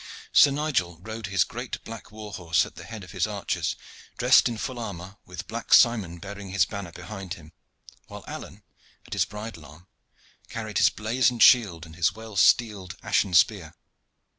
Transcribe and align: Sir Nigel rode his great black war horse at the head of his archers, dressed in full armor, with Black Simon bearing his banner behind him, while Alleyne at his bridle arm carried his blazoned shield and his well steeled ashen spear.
Sir 0.33 0.49
Nigel 0.49 0.97
rode 1.03 1.27
his 1.27 1.43
great 1.43 1.83
black 1.83 2.11
war 2.11 2.33
horse 2.33 2.65
at 2.65 2.73
the 2.73 2.85
head 2.85 3.03
of 3.03 3.11
his 3.11 3.27
archers, 3.27 3.75
dressed 4.17 4.49
in 4.49 4.57
full 4.57 4.79
armor, 4.79 5.17
with 5.27 5.45
Black 5.45 5.75
Simon 5.75 6.17
bearing 6.17 6.49
his 6.49 6.65
banner 6.65 6.91
behind 6.91 7.35
him, 7.35 7.53
while 8.07 8.25
Alleyne 8.27 8.63
at 9.05 9.13
his 9.13 9.25
bridle 9.25 9.63
arm 9.63 9.85
carried 10.49 10.79
his 10.79 10.89
blazoned 10.89 11.43
shield 11.43 11.85
and 11.85 11.95
his 11.95 12.13
well 12.13 12.35
steeled 12.35 12.95
ashen 13.03 13.35
spear. 13.35 13.75